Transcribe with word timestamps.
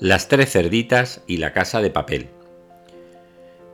Las 0.00 0.28
tres 0.28 0.52
cerditas 0.52 1.22
y 1.26 1.38
la 1.38 1.52
casa 1.52 1.82
de 1.82 1.90
papel. 1.90 2.28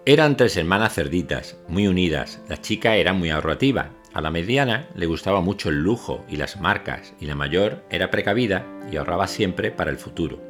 Eran 0.07 0.39
tres 0.39 0.57
hermanas 0.57 0.95
cerditas, 0.95 1.59
muy 1.69 1.87
unidas. 1.87 2.41
La 2.49 2.63
chica 2.63 2.97
era 2.97 3.13
muy 3.13 3.29
ahorrativa. 3.29 3.91
A 4.15 4.23
la 4.23 4.31
mediana 4.31 4.89
le 4.95 5.05
gustaba 5.05 5.43
mucho 5.43 5.69
el 5.69 5.83
lujo 5.83 6.25
y 6.27 6.37
las 6.37 6.59
marcas, 6.59 7.13
y 7.21 7.27
la 7.27 7.35
mayor 7.35 7.85
era 7.91 8.11
precavida 8.11 8.65
y 8.91 8.97
ahorraba 8.97 9.27
siempre 9.27 9.71
para 9.71 9.91
el 9.91 9.99
futuro. 9.99 10.41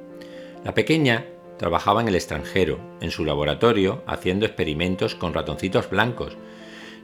La 0.65 0.74
pequeña 0.74 1.26
trabajaba 1.58 2.03
en 2.03 2.06
el 2.06 2.15
extranjero, 2.15 2.79
en 3.01 3.11
su 3.11 3.25
laboratorio, 3.25 4.04
haciendo 4.06 4.47
experimentos 4.47 5.17
con 5.17 5.35
ratoncitos 5.35 5.91
blancos, 5.91 6.37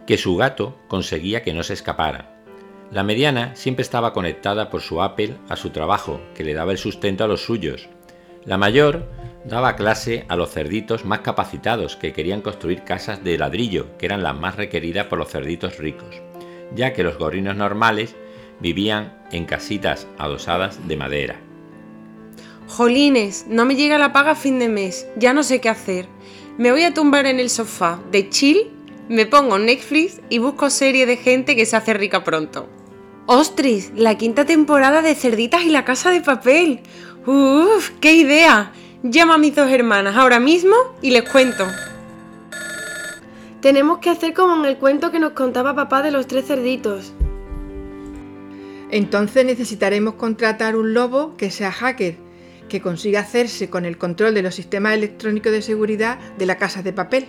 que 0.07 0.17
su 0.17 0.37
gato 0.37 0.79
conseguía 0.87 1.43
que 1.43 1.55
no 1.55 1.65
se 1.65 1.73
escapara. 1.73 2.41
La 2.93 3.03
mediana 3.03 3.57
siempre 3.57 3.83
estaba 3.83 4.13
conectada 4.13 4.71
por 4.71 4.81
su 4.81 5.03
Apple 5.03 5.37
a 5.49 5.57
su 5.57 5.71
trabajo, 5.71 6.21
que 6.37 6.45
le 6.45 6.55
daba 6.55 6.71
el 6.71 6.79
sustento 6.79 7.25
a 7.25 7.29
los 7.29 7.45
suyos, 7.45 7.89
la 8.45 8.57
mayor 8.57 9.07
daba 9.45 9.77
clase 9.77 10.25
a 10.29 10.37
los 10.37 10.51
cerditos 10.51 11.05
más 11.05 11.21
capacitados 11.21 11.97
que 11.97 12.13
querían 12.13 12.43
construir 12.43 12.85
casas 12.85 13.25
de 13.25 13.39
ladrillo, 13.39 13.97
que 13.99 14.07
eran 14.07 14.23
las 14.23 14.37
más 14.37 14.57
requeridas 14.57 15.07
por 15.07 15.19
los 15.19 15.31
cerditos 15.31 15.79
ricos, 15.79 16.21
ya 16.75 16.93
que 16.93 17.03
los 17.03 17.19
gorrinos 17.19 17.57
normales 17.57 18.15
vivían 18.61 19.19
en 19.33 19.47
casitas 19.47 20.07
adosadas 20.19 20.87
de 20.87 20.97
madera. 20.97 21.37
Jolines, 22.69 23.47
no 23.49 23.65
me 23.65 23.75
llega 23.75 23.99
la 23.99 24.13
paga 24.13 24.33
a 24.33 24.37
fin 24.37 24.59
de 24.59 24.69
mes, 24.69 25.09
ya 25.17 25.33
no 25.33 25.43
sé 25.43 25.61
qué 25.61 25.69
hacer. 25.69 26.07
Me 26.57 26.71
voy 26.71 26.85
a 26.85 26.95
tumbar 26.95 27.27
en 27.27 27.41
el 27.41 27.51
sofá 27.51 28.01
de 28.13 28.29
chill, 28.29 28.71
me 29.09 29.27
pongo 29.27 29.59
Netflix 29.59 30.21
y 30.29 30.39
busco 30.39 30.71
serie 30.71 31.07
de 31.07 31.17
gente 31.17 31.57
que 31.57 31.67
se 31.67 31.77
hace 31.77 31.95
rica 31.95 32.23
pronto. 32.23 32.69
¡Ostris! 33.33 33.93
La 33.95 34.19
quinta 34.19 34.45
temporada 34.45 35.03
de 35.03 35.15
Cerditas 35.15 35.63
y 35.63 35.69
la 35.69 35.85
Casa 35.85 36.11
de 36.11 36.21
Papel. 36.21 36.81
¡Uf! 37.27 37.91
¡Qué 38.01 38.15
idea! 38.15 38.73
Llama 39.05 39.35
a 39.35 39.39
mis 39.39 39.55
dos 39.55 39.71
hermanas 39.71 40.17
ahora 40.17 40.41
mismo 40.41 40.75
y 41.01 41.13
les 41.13 41.31
cuento. 41.31 41.65
Tenemos 43.61 43.99
que 43.99 44.11
hacer 44.11 44.35
como 44.35 44.57
en 44.57 44.65
el 44.65 44.79
cuento 44.79 45.13
que 45.13 45.21
nos 45.21 45.31
contaba 45.35 45.77
papá 45.77 46.03
de 46.03 46.11
los 46.11 46.27
tres 46.27 46.47
cerditos. 46.49 47.13
Entonces 48.91 49.45
necesitaremos 49.45 50.15
contratar 50.15 50.75
un 50.75 50.93
lobo 50.93 51.37
que 51.37 51.53
sea 51.53 51.71
hacker, 51.71 52.17
que 52.69 52.81
consiga 52.81 53.21
hacerse 53.21 53.71
con 53.71 53.85
el 53.85 53.97
control 53.97 54.35
de 54.35 54.43
los 54.43 54.57
sistemas 54.57 54.95
electrónicos 54.95 55.53
de 55.53 55.63
seguridad 55.63 56.19
de 56.37 56.47
la 56.47 56.57
casa 56.57 56.83
de 56.83 56.93
papel. 56.93 57.29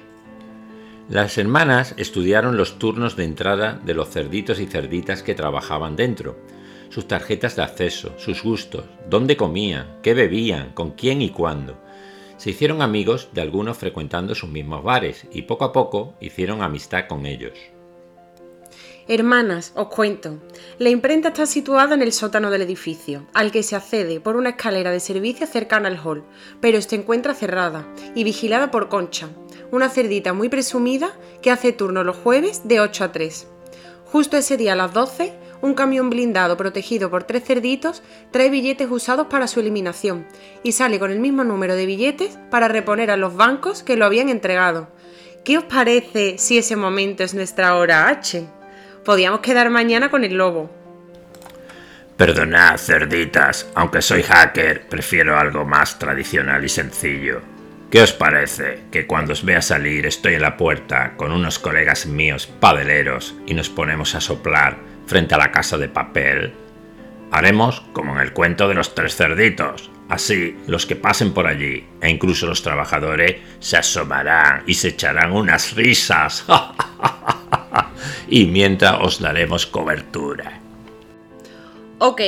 Las 1.12 1.38
hermanas 1.38 1.94
estudiaron 1.98 2.56
los 2.56 2.80
turnos 2.80 3.18
de 3.18 3.26
entrada 3.26 3.82
de 3.84 3.94
los 3.94 4.08
cerditos 4.08 4.62
y 4.62 4.66
cerditas 4.66 5.24
que 5.24 5.36
trabajaban 5.36 5.98
dentro 5.98 6.38
sus 6.90 7.06
tarjetas 7.06 7.58
de 7.58 7.64
acceso, 7.64 8.14
sus 8.18 8.42
gustos, 8.42 8.86
dónde 9.10 9.36
comían, 9.36 9.98
qué 10.02 10.14
bebían, 10.14 10.72
con 10.72 10.92
quién 10.92 11.22
y 11.22 11.30
cuándo. 11.30 11.78
Se 12.38 12.52
hicieron 12.52 12.82
amigos 12.82 13.28
de 13.34 13.42
algunos 13.42 13.78
frecuentando 13.78 14.36
sus 14.36 14.50
mismos 14.50 14.86
bares 14.86 15.28
y 15.34 15.42
poco 15.42 15.66
a 15.66 15.74
poco 15.74 16.16
hicieron 16.22 16.62
amistad 16.62 17.08
con 17.10 17.26
ellos. 17.26 17.60
Hermanas, 19.08 19.74
os 19.76 19.88
cuento. 19.88 20.38
La 20.78 20.90
imprenta 20.90 21.30
está 21.30 21.46
situada 21.46 21.96
en 21.96 22.04
el 22.04 22.14
sótano 22.14 22.52
del 22.52 22.62
edificio, 22.62 23.26
al 23.34 23.52
que 23.52 23.64
se 23.64 23.76
accede 23.76 24.20
por 24.20 24.36
una 24.36 24.52
escalera 24.52 24.92
de 24.92 25.00
servicio 25.00 25.48
cercana 25.48 25.88
al 25.88 26.00
hall, 26.00 26.24
pero 26.60 26.80
se 26.82 26.96
encuentra 26.96 27.34
cerrada 27.34 27.88
y 28.14 28.24
vigilada 28.24 28.70
por 28.70 28.90
Concha, 28.90 29.30
una 29.72 29.90
cerdita 29.90 30.34
muy 30.34 30.50
presumida 30.50 31.18
que 31.42 31.50
hace 31.50 31.74
turno 31.74 32.04
los 32.04 32.18
jueves 32.18 32.62
de 32.66 32.80
8 32.80 33.06
a 33.06 33.12
3. 33.12 33.48
Justo 34.06 34.38
ese 34.38 34.58
día 34.58 34.74
a 34.74 34.76
las 34.76 34.94
12 34.94 35.34
un 35.62 35.74
camión 35.74 36.10
blindado 36.10 36.58
protegido 36.58 37.10
por 37.10 37.24
tres 37.24 37.44
cerditos 37.44 38.02
trae 38.32 38.50
billetes 38.50 38.90
usados 38.90 39.28
para 39.28 39.48
su 39.48 39.60
eliminación 39.60 40.28
y 40.64 40.72
sale 40.72 41.00
con 41.00 41.12
el 41.12 41.20
mismo 41.20 41.44
número 41.44 41.76
de 41.76 41.86
billetes 41.86 42.38
para 42.50 42.68
reponer 42.68 43.12
a 43.12 43.18
los 43.18 43.36
bancos 43.36 43.84
que 43.84 43.96
lo 43.96 44.06
habían 44.06 44.30
entregado. 44.30 44.90
¿Qué 45.44 45.58
os 45.58 45.64
parece 45.64 46.38
si 46.38 46.58
ese 46.58 46.76
momento 46.76 47.24
es 47.24 47.34
nuestra 47.34 47.76
hora 47.76 48.10
H? 48.10 48.61
Podíamos 49.06 49.40
quedar 49.42 49.70
mañana 49.70 50.10
con 50.10 50.24
el 50.24 50.36
lobo. 50.36 50.70
Perdonad, 52.18 52.78
cerditas, 52.78 53.70
aunque 53.74 54.02
soy 54.02 54.22
hacker, 54.22 54.88
prefiero 54.88 55.38
algo 55.40 55.66
más 55.66 55.98
tradicional 55.98 56.64
y 56.64 56.70
sencillo. 56.70 57.42
¿Qué 57.90 58.02
os 58.02 58.14
parece 58.14 58.84
que 58.92 59.08
cuando 59.08 59.34
os 59.34 59.44
vea 59.44 59.62
salir 59.62 60.06
estoy 60.06 60.36
en 60.36 60.44
la 60.44 60.56
puerta 60.56 61.18
con 61.18 61.32
unos 61.32 61.60
colegas 61.60 62.06
míos 62.06 62.48
padeleros 62.48 63.36
y 63.48 63.54
nos 63.54 63.70
ponemos 63.70 64.16
a 64.16 64.22
soplar 64.22 64.78
frente 65.08 65.36
a 65.36 65.38
la 65.38 65.52
casa 65.52 65.78
de 65.78 65.90
papel. 65.90 66.54
Haremos 67.32 67.82
como 67.92 68.14
en 68.14 68.22
el 68.22 68.32
cuento 68.32 68.70
de 68.70 68.76
los 68.76 68.96
tres 68.96 69.16
cerditos. 69.16 69.90
Así, 70.08 70.58
los 70.68 70.86
que 70.86 70.96
pasen 70.96 71.34
por 71.34 71.48
allí, 71.48 71.86
e 72.02 72.10
incluso 72.10 72.48
los 72.48 72.64
trabajadores, 72.64 73.38
se 73.60 73.78
asomarán 73.78 74.64
y 74.68 74.74
se 74.74 74.90
echarán 74.90 75.34
unas 75.34 75.74
risas. 75.76 76.46
y 78.32 78.46
mientras 78.46 78.96
os 79.02 79.20
daremos 79.20 79.68
cobertura. 79.68 80.60
Ok, 82.00 82.22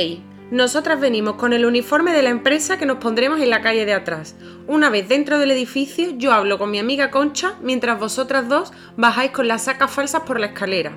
nosotras 0.50 1.00
venimos 1.00 1.34
con 1.34 1.54
el 1.54 1.64
uniforme 1.64 2.12
de 2.12 2.22
la 2.22 2.28
empresa 2.28 2.78
que 2.78 2.86
nos 2.86 2.98
pondremos 2.98 3.40
en 3.40 3.48
la 3.48 3.62
calle 3.62 3.86
de 3.86 3.94
atrás. 3.94 4.36
Una 4.68 4.90
vez 4.90 5.08
dentro 5.08 5.38
del 5.38 5.50
edificio, 5.50 6.10
yo 6.16 6.32
hablo 6.32 6.58
con 6.58 6.70
mi 6.70 6.78
amiga 6.78 7.10
Concha 7.10 7.54
mientras 7.62 7.98
vosotras 7.98 8.48
dos 8.48 8.72
bajáis 8.98 9.32
con 9.32 9.48
las 9.48 9.62
sacas 9.62 9.90
falsas 9.90 10.22
por 10.22 10.38
la 10.38 10.48
escalera. 10.48 10.92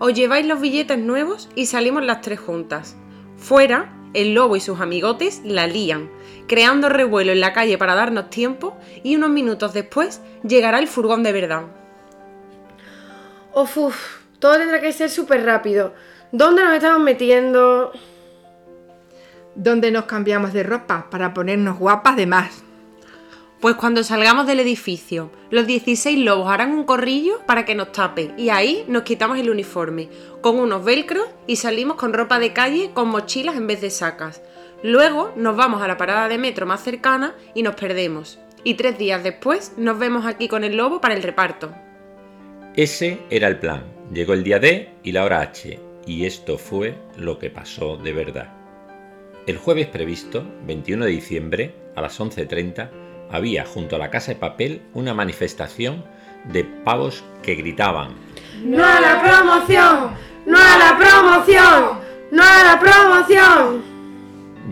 Os 0.00 0.12
lleváis 0.12 0.44
los 0.44 0.60
billetes 0.60 0.98
nuevos 0.98 1.48
y 1.54 1.66
salimos 1.66 2.04
las 2.04 2.20
tres 2.20 2.40
juntas. 2.40 2.96
Fuera, 3.36 3.94
el 4.12 4.34
lobo 4.34 4.56
y 4.56 4.60
sus 4.60 4.80
amigotes 4.80 5.40
la 5.44 5.68
lían, 5.68 6.10
creando 6.48 6.88
revuelo 6.88 7.30
en 7.30 7.40
la 7.40 7.52
calle 7.52 7.78
para 7.78 7.94
darnos 7.94 8.28
tiempo 8.28 8.76
y 9.04 9.14
unos 9.14 9.30
minutos 9.30 9.72
después 9.72 10.20
llegará 10.42 10.80
el 10.80 10.88
furgón 10.88 11.22
de 11.22 11.32
verdad. 11.32 11.62
Uf, 13.54 14.17
todo 14.38 14.58
tendrá 14.58 14.80
que 14.80 14.92
ser 14.92 15.10
súper 15.10 15.44
rápido. 15.44 15.94
¿Dónde 16.32 16.62
nos 16.62 16.74
estamos 16.74 17.00
metiendo? 17.00 17.92
¿Dónde 19.54 19.90
nos 19.90 20.04
cambiamos 20.04 20.52
de 20.52 20.62
ropa 20.62 21.08
para 21.10 21.34
ponernos 21.34 21.78
guapas 21.78 22.16
de 22.16 22.26
más? 22.26 22.62
Pues 23.60 23.74
cuando 23.74 24.04
salgamos 24.04 24.46
del 24.46 24.60
edificio, 24.60 25.32
los 25.50 25.66
16 25.66 26.20
lobos 26.20 26.48
harán 26.48 26.70
un 26.70 26.84
corrillo 26.84 27.40
para 27.44 27.64
que 27.64 27.74
nos 27.74 27.90
tape 27.90 28.32
y 28.36 28.50
ahí 28.50 28.84
nos 28.86 29.02
quitamos 29.02 29.36
el 29.38 29.50
uniforme, 29.50 30.08
con 30.40 30.60
unos 30.60 30.84
velcros 30.84 31.26
y 31.48 31.56
salimos 31.56 31.96
con 31.96 32.12
ropa 32.12 32.38
de 32.38 32.52
calle 32.52 32.92
con 32.94 33.08
mochilas 33.08 33.56
en 33.56 33.66
vez 33.66 33.80
de 33.80 33.90
sacas. 33.90 34.42
Luego 34.84 35.32
nos 35.34 35.56
vamos 35.56 35.82
a 35.82 35.88
la 35.88 35.96
parada 35.96 36.28
de 36.28 36.38
metro 36.38 36.66
más 36.66 36.84
cercana 36.84 37.34
y 37.52 37.64
nos 37.64 37.74
perdemos. 37.74 38.38
Y 38.62 38.74
tres 38.74 38.96
días 38.96 39.24
después 39.24 39.72
nos 39.76 39.98
vemos 39.98 40.24
aquí 40.24 40.46
con 40.46 40.62
el 40.62 40.76
lobo 40.76 41.00
para 41.00 41.14
el 41.14 41.22
reparto. 41.24 41.74
Ese 42.76 43.18
era 43.30 43.48
el 43.48 43.58
plan. 43.58 43.97
Llegó 44.12 44.32
el 44.32 44.42
día 44.42 44.58
D 44.58 44.88
y 45.02 45.12
la 45.12 45.24
hora 45.24 45.42
H, 45.42 45.78
y 46.06 46.24
esto 46.24 46.56
fue 46.56 46.94
lo 47.16 47.38
que 47.38 47.50
pasó 47.50 47.98
de 47.98 48.12
verdad. 48.14 48.48
El 49.46 49.58
jueves 49.58 49.86
previsto, 49.86 50.44
21 50.66 51.04
de 51.04 51.10
diciembre, 51.10 51.74
a 51.94 52.00
las 52.00 52.18
11.30, 52.18 52.90
había 53.30 53.66
junto 53.66 53.96
a 53.96 53.98
la 53.98 54.10
casa 54.10 54.32
de 54.32 54.38
papel 54.38 54.80
una 54.94 55.12
manifestación 55.12 56.04
de 56.44 56.64
pavos 56.64 57.22
que 57.42 57.54
gritaban 57.56 58.14
¡No 58.64 58.82
a 58.82 59.00
la 59.00 59.22
promoción! 59.22 60.14
¡No 60.46 60.58
a 60.58 60.78
la 60.78 60.98
promoción! 60.98 62.00
¡No 62.30 62.42
a 62.42 62.64
la 62.64 62.80
promoción! 62.80 63.82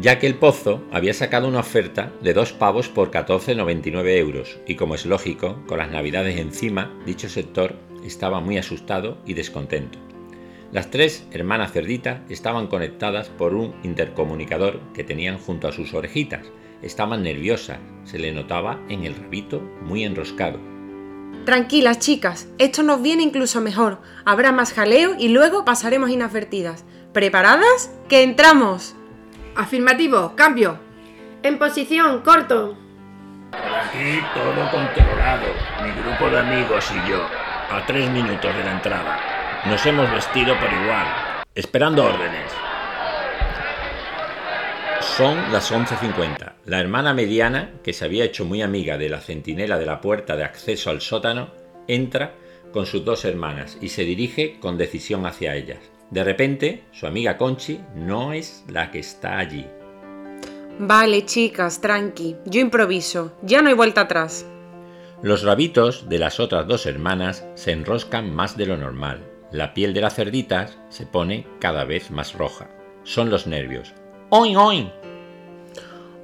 Ya 0.01 0.19
que 0.19 0.27
el 0.27 0.37
pozo 0.37 0.83
había 0.93 1.13
sacado 1.13 1.47
una 1.49 1.61
oferta 1.61 2.13
de 2.23 2.33
dos 2.33 2.53
pavos 2.53 2.89
por 2.89 3.11
14,99 3.11 4.17
euros 4.19 4.59
y 4.67 4.77
como 4.77 4.95
es 4.95 5.05
lógico, 5.05 5.63
con 5.67 5.79
las 5.79 5.91
navidades 5.91 6.39
encima, 6.39 6.95
dicho 7.05 7.29
sector 7.29 7.75
estaba 8.07 8.41
muy 8.41 8.59
asustado 8.59 9.19
y 9.27 9.35
descontento. 9.35 9.99
Las 10.73 10.91
tres 10.91 11.27
hermanas 11.33 11.73
cerditas 11.73 12.21
estaban 12.29 12.67
conectadas 12.67 13.29
por 13.29 13.55
un 13.55 13.75
intercomunicador 13.83 14.81
que 14.95 15.05
tenían 15.05 15.39
junto 15.39 15.69
a 15.69 15.73
sus 15.73 15.95
orejitas 15.95 16.47
Estaban 16.83 17.23
nerviosas, 17.23 17.79
se 18.05 18.19
le 18.19 18.33
notaba 18.33 18.79
en 18.89 19.05
el 19.05 19.17
rabito 19.17 19.61
muy 19.81 20.05
enroscado. 20.05 20.61
Tranquilas, 21.45 21.99
chicas, 22.01 22.49
esto 22.59 22.83
nos 22.83 23.03
viene 23.03 23.23
incluso 23.23 23.61
mejor. 23.61 24.01
Habrá 24.25 24.53
más 24.53 24.73
jaleo 24.73 25.15
y 25.19 25.29
luego 25.29 25.65
pasaremos 25.65 26.11
inadvertidas. 26.11 26.85
¿Preparadas? 27.13 27.91
¡Que 28.09 28.23
entramos! 28.23 28.95
Afirmativo, 29.55 30.35
cambio. 30.37 30.79
En 31.43 31.59
posición, 31.59 32.21
corto. 32.21 32.77
Por 33.51 33.61
aquí 33.61 34.21
todo 34.35 34.71
controlado. 34.71 35.47
Mi 35.83 35.91
grupo 36.03 36.29
de 36.29 36.39
amigos 36.41 36.91
y 36.93 37.11
yo, 37.11 37.27
a 37.71 37.85
tres 37.87 38.11
minutos 38.11 38.55
de 38.57 38.65
la 38.65 38.73
entrada. 38.73 39.63
Nos 39.67 39.85
hemos 39.87 40.11
vestido 40.11 40.59
por 40.59 40.73
igual, 40.73 41.07
esperando 41.55 42.05
órdenes. 42.05 42.53
Son 45.01 45.53
las 45.53 45.73
11.50. 45.73 46.53
La 46.67 46.81
hermana 46.81 47.15
mediana, 47.15 47.73
que 47.83 47.93
se 47.93 48.05
había 48.05 48.25
hecho 48.25 48.45
muy 48.45 48.63
amiga 48.63 48.99
de 48.99 49.09
la 49.09 49.21
centinela 49.21 49.79
de 49.79 49.87
la 49.87 50.01
puerta 50.01 50.37
de 50.37 50.45
acceso 50.45 50.91
al 50.91 51.01
sótano, 51.01 51.51
entra 51.89 52.35
con 52.73 52.87
sus 52.87 53.05
dos 53.05 53.25
hermanas 53.25 53.79
y 53.81 53.89
se 53.89 54.05
dirige 54.05 54.59
con 54.61 54.77
decisión 54.77 55.27
hacia 55.27 55.55
ellas. 55.55 55.79
De 56.11 56.23
repente, 56.23 56.85
su 56.93 57.07
amiga 57.07 57.37
Conchi 57.37 57.81
no 57.95 58.33
es 58.33 58.65
la 58.69 58.91
que 58.91 59.01
está 59.01 59.39
allí. 59.39 59.67
Vale, 60.79 61.25
chicas, 61.25 61.81
tranqui. 61.81 62.37
Yo 62.45 62.61
improviso. 62.61 63.33
Ya 63.43 63.63
no 63.63 63.69
hay 63.69 63.75
vuelta 63.75 64.03
atrás. 64.03 64.47
Los 65.27 65.43
rabitos 65.43 66.09
de 66.09 66.21
las 66.21 66.39
otras 66.39 66.69
dos 66.69 66.87
hermanas 66.87 67.45
se 67.57 67.73
enroscan 67.73 68.33
más 68.33 68.57
de 68.57 68.65
lo 68.65 68.77
normal. 68.77 69.29
La 69.51 69.75
piel 69.75 69.93
de 69.93 70.01
las 70.01 70.15
cerditas 70.15 70.79
se 70.89 71.05
pone 71.05 71.49
cada 71.59 71.85
vez 71.85 72.13
más 72.13 72.35
roja. 72.35 72.69
Son 73.03 73.29
los 73.29 73.49
nervios. 73.49 73.93
¡Oin, 74.29 74.57
oin! 74.57 74.93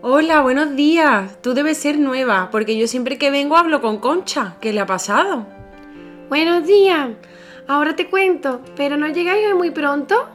Hola, 0.02 0.40
buenos 0.42 0.76
días. 0.76 1.42
Tú 1.42 1.52
debes 1.52 1.78
ser 1.78 1.98
nueva, 1.98 2.50
porque 2.52 2.78
yo 2.78 2.86
siempre 2.86 3.18
que 3.18 3.32
vengo 3.32 3.56
hablo 3.56 3.82
con 3.82 3.98
Concha. 3.98 4.54
¿Qué 4.60 4.72
le 4.72 4.78
ha 4.78 4.86
pasado? 4.86 5.48
Buenos 6.28 6.64
días. 6.64 7.08
Ahora 7.66 7.96
te 7.96 8.08
cuento, 8.08 8.60
pero 8.76 8.96
no 8.96 9.08
llegáis 9.08 9.44
hoy 9.48 9.54
muy 9.54 9.72
pronto. 9.72 10.28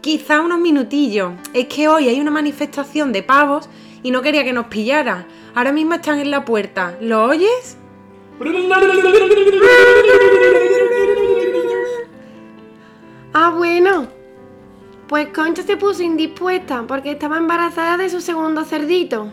Quizá 0.00 0.40
unos 0.40 0.58
minutillos. 0.58 1.34
Es 1.54 1.66
que 1.66 1.86
hoy 1.86 2.08
hay 2.08 2.20
una 2.20 2.32
manifestación 2.32 3.12
de 3.12 3.22
pavos 3.22 3.68
y 4.02 4.10
no 4.10 4.22
quería 4.22 4.42
que 4.42 4.52
nos 4.52 4.66
pillara. 4.66 5.28
Ahora 5.54 5.70
mismo 5.70 5.94
están 5.94 6.18
en 6.18 6.32
la 6.32 6.44
puerta. 6.44 6.96
¿Lo 7.00 7.22
oyes? 7.22 7.77
Ah, 13.34 13.50
bueno. 13.56 14.08
Pues 15.08 15.28
Concha 15.28 15.62
se 15.62 15.76
puso 15.76 16.02
indispuesta 16.02 16.84
porque 16.86 17.12
estaba 17.12 17.38
embarazada 17.38 17.96
de 17.96 18.10
su 18.10 18.20
segundo 18.20 18.64
cerdito. 18.64 19.28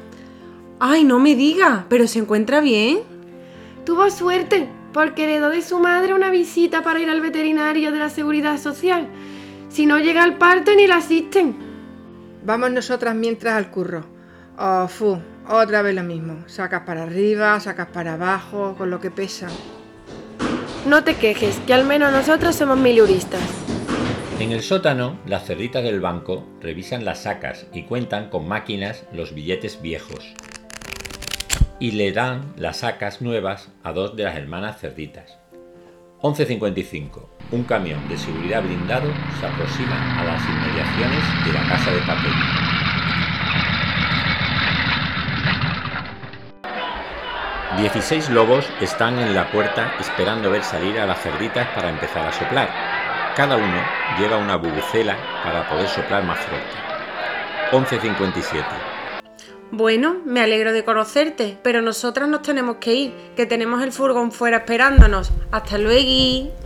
Ay, 0.80 1.04
no 1.04 1.20
me 1.20 1.36
diga, 1.36 1.86
pero 1.90 2.08
se 2.08 2.20
encuentra 2.20 2.62
bien. 2.62 3.00
Tuvo 3.86 4.10
suerte 4.10 4.70
porque 4.94 5.26
heredó 5.26 5.50
de 5.50 5.62
su 5.62 5.80
madre 5.80 6.14
una 6.14 6.30
visita 6.30 6.82
para 6.82 7.00
ir 7.00 7.10
al 7.10 7.22
veterinario 7.22 7.92
de 7.92 8.00
la 8.00 8.10
seguridad 8.10 8.58
social. 8.58 9.08
Si 9.70 9.86
no 9.86 10.00
llega 10.00 10.24
al 10.24 10.38
parto 10.38 10.74
ni 10.74 10.88
la 10.88 10.98
asisten. 10.98 11.56
Vamos 12.46 12.72
nosotras 12.72 13.14
mientras 13.14 13.56
al 13.56 13.70
curro. 13.70 14.06
Oh, 14.58 14.88
fu, 14.88 15.18
otra 15.48 15.82
vez 15.82 15.96
lo 15.96 16.04
mismo. 16.04 16.44
Sacas 16.48 16.84
para 16.84 17.04
arriba, 17.04 17.60
sacas 17.60 17.88
para 17.88 18.14
abajo, 18.14 18.76
con 18.78 18.90
lo 18.90 19.00
que 19.00 19.12
pesa. 19.12 19.48
No 20.86 21.04
te 21.04 21.16
quejes, 21.16 21.58
que 21.66 21.74
al 21.74 21.86
menos 21.86 22.12
nosotros 22.12 22.56
somos 22.56 22.78
miluristas. 22.78 23.42
En 24.40 24.52
el 24.52 24.62
sótano, 24.62 25.18
las 25.26 25.46
cerditas 25.46 25.84
del 25.84 26.02
banco 26.02 26.46
revisan 26.62 27.06
las 27.06 27.24
sacas 27.24 27.68
y 27.74 27.84
cuentan 27.84 28.30
con 28.30 28.48
máquinas 28.48 29.06
los 29.14 29.34
billetes 29.34 29.82
viejos. 29.82 30.34
Y 31.80 31.92
le 31.92 32.12
dan 32.12 32.54
las 32.58 32.78
sacas 32.78 33.22
nuevas 33.22 33.70
a 33.84 33.94
dos 33.94 34.16
de 34.16 34.24
las 34.24 34.36
hermanas 34.36 34.80
cerditas. 34.80 35.38
11.55. 36.22 37.28
Un 37.52 37.64
camión 37.64 38.08
de 38.10 38.18
seguridad 38.18 38.64
blindado 38.64 39.08
se 39.40 39.46
aproxima 39.46 40.20
a 40.20 40.24
las 40.24 40.42
inmediaciones 40.44 41.46
de 41.46 41.54
la 41.54 41.70
casa 41.70 41.92
de 41.92 42.00
papel. 42.00 42.65
Dieciséis 47.78 48.30
lobos 48.30 48.66
están 48.80 49.20
en 49.20 49.36
la 49.36 49.52
puerta 49.52 49.96
esperando 50.00 50.50
ver 50.50 50.64
salir 50.64 50.98
a 50.98 51.06
las 51.06 51.22
cerditas 51.22 51.68
para 51.76 51.90
empezar 51.90 52.26
a 52.26 52.32
soplar. 52.32 52.70
Cada 53.36 53.58
uno 53.58 53.82
lleva 54.18 54.38
una 54.38 54.56
bubucela 54.56 55.18
para 55.44 55.68
poder 55.68 55.90
soplar 55.90 56.24
más 56.24 56.40
fuerte. 56.40 56.70
11.57. 57.72 58.64
Bueno, 59.72 60.22
me 60.26 60.40
alegro 60.40 60.72
de 60.72 60.86
conocerte, 60.86 61.58
pero 61.64 61.82
nosotras 61.82 62.30
nos 62.30 62.44
tenemos 62.44 62.78
que 62.78 62.94
ir, 62.94 63.14
que 63.36 63.46
tenemos 63.46 63.84
el 63.84 63.92
furgón 63.92 64.32
fuera 64.32 64.58
esperándonos. 64.58 65.34
Hasta 65.52 65.78
luego. 65.78 66.65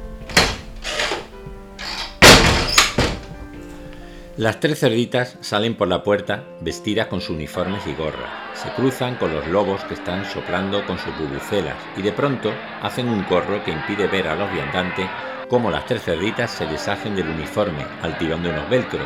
Las 4.39 4.61
tres 4.61 4.79
cerditas 4.79 5.37
salen 5.41 5.75
por 5.75 5.89
la 5.89 6.01
puerta 6.01 6.45
vestidas 6.61 7.07
con 7.07 7.19
sus 7.19 7.31
uniformes 7.31 7.85
y 7.85 7.93
gorras. 7.93 8.31
Se 8.53 8.69
cruzan 8.69 9.15
con 9.15 9.33
los 9.33 9.45
lobos 9.47 9.83
que 9.83 9.95
están 9.95 10.23
soplando 10.23 10.85
con 10.85 10.97
sus 10.97 11.13
bubucelas 11.17 11.75
y 11.97 12.01
de 12.01 12.13
pronto 12.13 12.53
hacen 12.81 13.09
un 13.09 13.23
corro 13.23 13.61
que 13.65 13.71
impide 13.71 14.07
ver 14.07 14.29
a 14.29 14.37
los 14.37 14.49
viandantes 14.53 15.09
cómo 15.49 15.69
las 15.69 15.85
tres 15.87 16.03
cerditas 16.03 16.51
se 16.51 16.65
deshacen 16.67 17.17
del 17.17 17.27
uniforme 17.27 17.85
al 18.01 18.17
tirón 18.17 18.41
de 18.41 18.51
unos 18.51 18.69
velcro. 18.69 19.03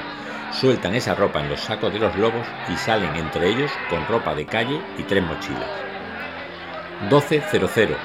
Sueltan 0.51 0.94
esa 0.94 1.15
ropa 1.15 1.41
en 1.41 1.50
los 1.50 1.62
sacos 1.62 1.91
de 1.91 1.97
los 1.97 2.15
lobos 2.15 2.45
y 2.71 2.77
salen 2.77 3.15
entre 3.15 3.50
ellos 3.50 3.71
con 3.89 4.06
ropa 4.06 4.36
de 4.36 4.45
calle 4.45 4.79
y 5.00 5.01
tres 5.01 5.24
mochilas. 5.24 5.71
12.00 7.09 7.95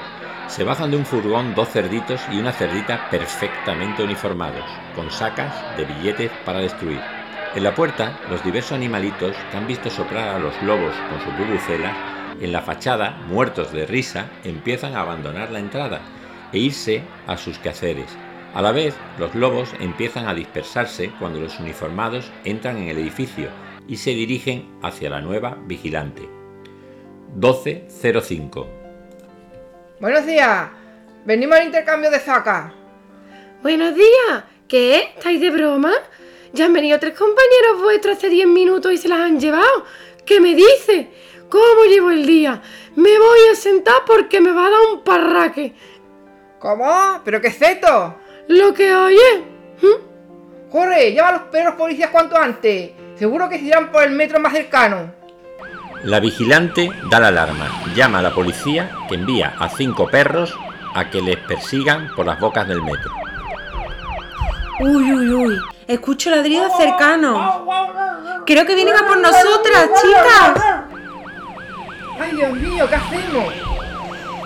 se 0.48 0.64
bajan 0.64 0.90
de 0.90 0.96
un 0.96 1.04
furgón 1.04 1.54
dos 1.54 1.68
cerditos 1.68 2.22
y 2.32 2.38
una 2.38 2.52
cerdita 2.52 3.10
perfectamente 3.10 4.02
uniformados, 4.02 4.64
con 4.96 5.10
sacas 5.10 5.76
de 5.76 5.84
billetes 5.84 6.30
para 6.46 6.60
destruir. 6.60 7.17
En 7.58 7.64
la 7.64 7.74
puerta, 7.74 8.20
los 8.30 8.44
diversos 8.44 8.70
animalitos 8.70 9.34
que 9.50 9.56
han 9.56 9.66
visto 9.66 9.90
soplar 9.90 10.28
a 10.28 10.38
los 10.38 10.54
lobos 10.62 10.94
con 11.10 11.20
su 11.20 11.36
bubucelas, 11.36 11.92
en 12.40 12.52
la 12.52 12.62
fachada, 12.62 13.16
muertos 13.26 13.72
de 13.72 13.84
risa, 13.84 14.30
empiezan 14.44 14.94
a 14.94 15.00
abandonar 15.00 15.50
la 15.50 15.58
entrada 15.58 16.00
e 16.52 16.58
irse 16.58 17.02
a 17.26 17.36
sus 17.36 17.58
quehaceres. 17.58 18.16
A 18.54 18.62
la 18.62 18.70
vez, 18.70 18.94
los 19.18 19.34
lobos 19.34 19.70
empiezan 19.80 20.28
a 20.28 20.34
dispersarse 20.34 21.10
cuando 21.18 21.40
los 21.40 21.58
uniformados 21.58 22.30
entran 22.44 22.76
en 22.76 22.90
el 22.90 22.98
edificio 22.98 23.48
y 23.88 23.96
se 23.96 24.10
dirigen 24.10 24.78
hacia 24.80 25.10
la 25.10 25.20
nueva 25.20 25.58
vigilante. 25.66 26.28
12.05 27.36 28.66
Buenos 29.98 30.24
días. 30.26 30.68
Venimos 31.24 31.58
al 31.58 31.66
intercambio 31.66 32.08
de 32.12 32.20
sacas. 32.20 32.72
Buenos 33.64 33.96
días. 33.96 34.44
¿Qué? 34.68 35.14
¿Estáis 35.16 35.40
de 35.40 35.50
broma? 35.50 35.90
Ya 36.52 36.66
han 36.66 36.72
venido 36.72 36.98
tres 36.98 37.14
compañeros 37.14 37.82
vuestros 37.82 38.16
hace 38.16 38.28
10 38.28 38.46
minutos 38.46 38.92
y 38.92 38.98
se 38.98 39.08
las 39.08 39.20
han 39.20 39.38
llevado. 39.38 39.84
¿Qué 40.24 40.40
me 40.40 40.54
dice? 40.54 41.10
¿Cómo 41.48 41.84
llevo 41.88 42.10
el 42.10 42.26
día? 42.26 42.62
Me 42.96 43.18
voy 43.18 43.38
a 43.52 43.54
sentar 43.54 44.02
porque 44.06 44.40
me 44.40 44.52
va 44.52 44.66
a 44.66 44.70
dar 44.70 44.80
un 44.92 45.02
parraque. 45.02 45.74
¿Cómo? 46.58 47.20
¿Pero 47.24 47.40
qué 47.40 47.48
es 47.48 47.62
esto? 47.62 48.16
Lo 48.48 48.74
que 48.74 48.94
oye. 48.94 49.44
¿Mm? 49.80 50.70
Corre, 50.70 51.14
llama 51.14 51.28
a 51.28 51.32
los 51.32 51.42
perros 51.42 51.74
policías 51.74 52.10
cuanto 52.10 52.36
antes. 52.36 52.90
Seguro 53.16 53.48
que 53.48 53.58
se 53.58 53.64
irán 53.64 53.90
por 53.90 54.02
el 54.02 54.10
metro 54.10 54.40
más 54.40 54.52
cercano. 54.52 55.12
La 56.04 56.20
vigilante 56.20 56.90
da 57.10 57.18
la 57.18 57.28
alarma, 57.28 57.82
llama 57.94 58.20
a 58.20 58.22
la 58.22 58.34
policía 58.34 58.90
que 59.08 59.16
envía 59.16 59.54
a 59.58 59.68
cinco 59.68 60.08
perros 60.08 60.54
a 60.94 61.10
que 61.10 61.20
les 61.20 61.36
persigan 61.38 62.14
por 62.14 62.26
las 62.26 62.38
bocas 62.38 62.68
del 62.68 62.82
metro. 62.82 63.10
Uy, 64.80 65.12
uy, 65.12 65.30
uy. 65.30 65.58
Escucho 65.88 66.28
ladridos 66.28 66.76
cercanos. 66.76 67.62
Creo 68.44 68.66
que 68.66 68.74
vienen 68.74 68.94
a 68.94 69.06
por 69.06 69.16
nosotras, 69.16 69.88
chicas. 70.02 70.84
¡Ay, 72.20 72.36
Dios 72.36 72.52
mío! 72.52 72.86
¿Qué 72.86 72.94
hacemos? 72.94 73.54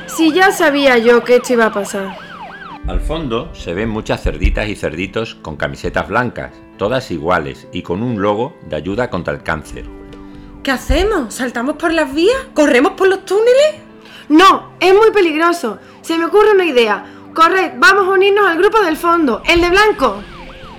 Si 0.06 0.32
ya 0.32 0.52
sabía 0.52 0.99
yo 0.99 1.25
que 1.25 1.37
esto 1.37 1.54
iba 1.54 1.66
a 1.66 1.72
pasar. 1.72 2.16
Al 2.87 3.00
fondo 3.00 3.52
se 3.56 3.75
ven 3.75 3.88
muchas 3.88 4.22
cerditas 4.22 4.68
y 4.68 4.76
cerditos 4.76 5.34
con 5.34 5.56
camisetas 5.56 6.06
blancas, 6.06 6.52
todas 6.78 7.11
iguales 7.11 7.66
y 7.72 7.82
con 7.82 8.04
un 8.04 8.22
logo 8.22 8.54
de 8.68 8.76
ayuda 8.76 9.11
contra 9.11 9.34
el 9.34 9.42
cáncer. 9.42 9.84
¿Qué 10.62 10.70
hacemos? 10.70 11.34
¿Saltamos 11.34 11.75
por 11.75 11.92
las 11.92 12.14
vías? 12.14 12.38
¿Corremos 12.54 12.92
por 12.92 13.08
los 13.08 13.25
túneles? 13.25 13.80
No, 14.28 14.75
es 14.78 14.94
muy 14.94 15.11
peligroso. 15.11 15.80
Se 16.02 16.16
me 16.18 16.26
ocurre 16.26 16.52
una 16.52 16.66
idea. 16.66 17.04
Corred, 17.34 17.72
vamos 17.78 18.06
a 18.06 18.11
unirnos 18.11 18.46
al 18.46 18.58
grupo 18.58 18.80
del 18.80 18.96
fondo, 18.96 19.42
el 19.44 19.61
de 19.61 19.70
blanco. 19.70 20.22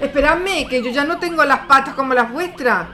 Esperadme, 0.04 0.68
que 0.68 0.84
yo 0.84 0.92
ya 0.92 1.06
no 1.06 1.18
tengo 1.18 1.46
las 1.46 1.60
patas 1.60 1.94
como 1.94 2.14
las 2.14 2.30
vuestras. 2.30 2.88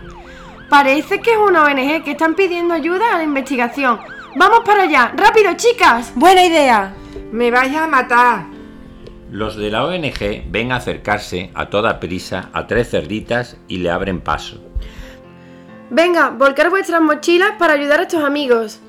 Parece 0.69 1.19
que 1.19 1.31
es 1.31 1.37
una 1.37 1.63
ONG 1.63 2.03
que 2.03 2.11
están 2.11 2.35
pidiendo 2.35 2.75
ayuda 2.75 3.15
a 3.15 3.17
la 3.17 3.23
investigación. 3.23 3.99
Vamos 4.35 4.59
para 4.63 4.83
allá, 4.83 5.11
rápido, 5.17 5.51
chicas. 5.55 6.13
Buena 6.15 6.45
idea. 6.45 6.93
Me 7.31 7.49
vais 7.49 7.75
a 7.75 7.87
matar. 7.87 8.45
Los 9.31 9.55
de 9.55 9.71
la 9.71 9.85
ONG 9.85 10.43
ven 10.51 10.71
acercarse 10.71 11.49
a 11.55 11.69
toda 11.69 11.99
prisa 11.99 12.49
a 12.53 12.67
tres 12.67 12.91
cerditas 12.91 13.57
y 13.67 13.77
le 13.77 13.89
abren 13.89 14.21
paso. 14.21 14.63
Venga, 15.89 16.29
volcar 16.29 16.69
vuestras 16.69 17.01
mochilas 17.01 17.53
para 17.57 17.73
ayudar 17.73 18.01
a 18.01 18.03
estos 18.03 18.23
amigos. 18.23 18.81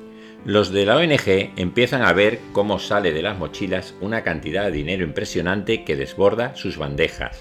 Los 0.45 0.71
de 0.71 0.85
la 0.85 0.97
ONG 0.97 1.53
empiezan 1.55 2.03
a 2.03 2.13
ver 2.13 2.39
cómo 2.51 2.77
sale 2.77 3.13
de 3.13 3.23
las 3.23 3.37
mochilas 3.37 3.95
una 3.99 4.21
cantidad 4.21 4.65
de 4.65 4.71
dinero 4.71 5.03
impresionante 5.03 5.83
que 5.83 5.95
desborda 5.95 6.55
sus 6.55 6.77
bandejas. 6.77 7.39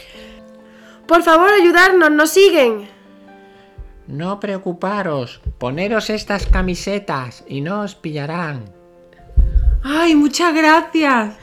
Por 1.10 1.24
favor, 1.24 1.50
ayudarnos, 1.50 2.12
nos 2.12 2.30
siguen. 2.30 2.88
No 4.06 4.38
preocuparos, 4.38 5.40
poneros 5.58 6.08
estas 6.08 6.46
camisetas 6.46 7.42
y 7.48 7.62
no 7.62 7.80
os 7.80 7.96
pillarán. 7.96 8.72
Ay, 9.82 10.14
muchas 10.14 10.54
gracias. 10.54 11.34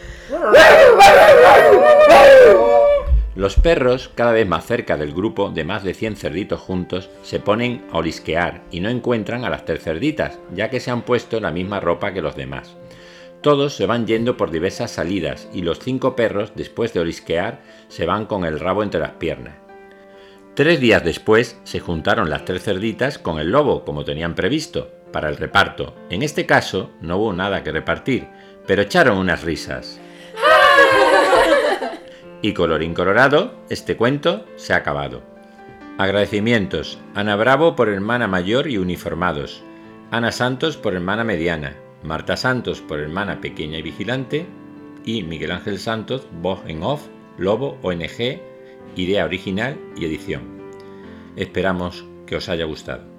Los 3.35 3.55
perros, 3.55 4.09
cada 4.15 4.31
vez 4.31 4.47
más 4.47 4.65
cerca 4.65 4.95
del 4.95 5.13
grupo 5.13 5.49
de 5.49 5.65
más 5.65 5.83
de 5.83 5.93
100 5.93 6.15
cerditos 6.15 6.61
juntos, 6.61 7.09
se 7.21 7.41
ponen 7.41 7.85
a 7.91 7.97
olisquear 7.97 8.61
y 8.71 8.79
no 8.79 8.87
encuentran 8.87 9.43
a 9.43 9.49
las 9.49 9.65
tres 9.65 9.83
cerditas, 9.83 10.39
ya 10.55 10.69
que 10.69 10.79
se 10.79 10.91
han 10.91 11.01
puesto 11.01 11.41
la 11.41 11.51
misma 11.51 11.81
ropa 11.81 12.13
que 12.13 12.21
los 12.21 12.37
demás. 12.37 12.77
Todos 13.41 13.75
se 13.75 13.85
van 13.85 14.07
yendo 14.07 14.35
por 14.35 14.51
diversas 14.51 14.91
salidas 14.91 15.47
y 15.53 15.61
los 15.61 15.79
cinco 15.79 16.15
perros, 16.15 16.53
después 16.55 16.93
de 16.93 17.01
olisquear, 17.01 17.61
se 17.87 18.05
van 18.05 18.25
con 18.25 18.45
el 18.45 18.59
rabo 18.59 18.83
entre 18.83 18.99
las 18.99 19.11
piernas. 19.11 19.55
Tres 20.55 20.79
días 20.79 21.03
después 21.03 21.59
se 21.63 21.79
juntaron 21.79 22.31
las 22.31 22.43
tres 22.43 22.63
cerditas 22.63 23.19
con 23.19 23.39
el 23.39 23.51
lobo, 23.51 23.85
como 23.85 24.03
tenían 24.03 24.33
previsto, 24.33 24.91
para 25.11 25.29
el 25.29 25.37
reparto. 25.37 25.93
En 26.09 26.23
este 26.23 26.47
caso 26.47 26.89
no 26.99 27.17
hubo 27.17 27.33
nada 27.33 27.63
que 27.63 27.71
repartir, 27.71 28.27
pero 28.65 28.81
echaron 28.81 29.19
unas 29.19 29.43
risas. 29.43 29.99
Y 32.41 32.53
colorín 32.53 32.93
colorado, 32.93 33.53
este 33.69 33.97
cuento 33.97 34.45
se 34.55 34.73
ha 34.73 34.77
acabado. 34.77 35.21
Agradecimientos. 35.97 36.99
Ana 37.15 37.35
Bravo 37.35 37.75
por 37.75 37.89
hermana 37.89 38.27
mayor 38.27 38.67
y 38.67 38.77
uniformados. 38.77 39.63
Ana 40.11 40.31
Santos 40.31 40.77
por 40.77 40.93
hermana 40.93 41.23
mediana. 41.23 41.75
Marta 42.07 42.37
Santos 42.37 42.81
por 42.81 42.99
hermana 42.99 43.41
pequeña 43.41 43.77
y 43.77 43.81
vigilante. 43.81 44.45
Y 45.05 45.23
Miguel 45.23 45.51
Ángel 45.51 45.77
Santos, 45.77 46.27
voz 46.41 46.61
en 46.65 46.83
off, 46.83 47.07
Lobo, 47.37 47.77
ONG, 47.81 48.41
idea 48.95 49.25
original 49.25 49.77
y 49.95 50.05
edición. 50.05 50.43
Esperamos 51.35 52.05
que 52.25 52.37
os 52.37 52.49
haya 52.49 52.65
gustado. 52.65 53.16